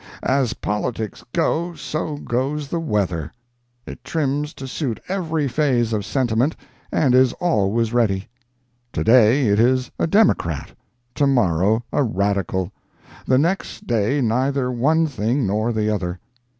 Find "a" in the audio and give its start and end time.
9.99-10.07, 11.93-12.01